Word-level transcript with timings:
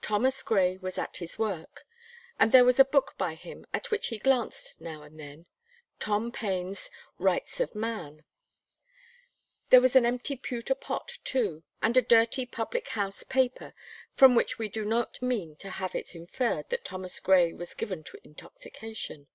Thomas 0.00 0.42
Gray 0.42 0.78
was 0.78 0.96
at 0.96 1.18
his 1.18 1.38
work, 1.38 1.84
and 2.40 2.50
there 2.50 2.64
was 2.64 2.80
a 2.80 2.82
book 2.86 3.14
by 3.18 3.34
him 3.34 3.66
at 3.74 3.90
which 3.90 4.06
he 4.06 4.16
glanced 4.16 4.80
now 4.80 5.02
and 5.02 5.20
then, 5.20 5.44
Tom 6.00 6.32
Paine's 6.32 6.90
"Rights 7.18 7.60
of 7.60 7.74
Man." 7.74 8.24
There 9.68 9.82
was 9.82 9.96
an 9.96 10.06
empty 10.06 10.34
pewter 10.36 10.74
pot 10.74 11.18
too, 11.24 11.62
and 11.82 11.94
a 11.98 12.00
dirty 12.00 12.46
public 12.46 12.88
house 12.96 13.22
paper, 13.22 13.74
from 14.14 14.34
which 14.34 14.58
we 14.58 14.70
do 14.70 14.82
not 14.82 15.20
mean 15.20 15.56
to 15.56 15.68
have 15.72 15.94
it 15.94 16.14
inferred 16.14 16.70
that 16.70 16.86
Thomas 16.86 17.20
Gray 17.20 17.52
was 17.52 17.74
given 17.74 18.02
to 18.04 18.18
intoxication. 18.24 19.28